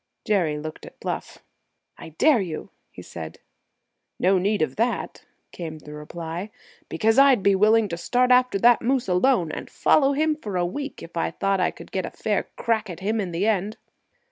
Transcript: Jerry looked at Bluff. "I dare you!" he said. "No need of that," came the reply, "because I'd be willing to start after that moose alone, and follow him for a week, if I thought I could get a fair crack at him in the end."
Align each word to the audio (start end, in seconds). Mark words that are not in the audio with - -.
Jerry 0.25 0.57
looked 0.57 0.87
at 0.87 0.99
Bluff. 0.99 1.43
"I 1.95 2.09
dare 2.17 2.41
you!" 2.41 2.71
he 2.89 3.03
said. 3.03 3.37
"No 4.19 4.39
need 4.39 4.63
of 4.63 4.75
that," 4.77 5.25
came 5.51 5.77
the 5.77 5.93
reply, 5.93 6.49
"because 6.89 7.19
I'd 7.19 7.43
be 7.43 7.53
willing 7.53 7.87
to 7.89 7.97
start 7.97 8.31
after 8.31 8.57
that 8.57 8.81
moose 8.81 9.07
alone, 9.07 9.51
and 9.51 9.69
follow 9.69 10.13
him 10.13 10.35
for 10.37 10.57
a 10.57 10.65
week, 10.65 11.03
if 11.03 11.15
I 11.15 11.29
thought 11.29 11.59
I 11.59 11.69
could 11.69 11.91
get 11.91 12.07
a 12.07 12.09
fair 12.09 12.47
crack 12.55 12.89
at 12.89 13.01
him 13.01 13.21
in 13.21 13.31
the 13.31 13.45
end." 13.45 13.77